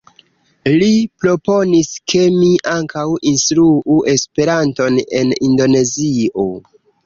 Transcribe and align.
Li 0.83 0.87
proponis 1.25 1.91
ke 2.15 2.23
mi 2.39 2.49
ankaŭ 2.73 3.05
instruu 3.35 4.01
Esperanton 4.17 5.01
en 5.23 5.39
Indonezio. 5.53 6.53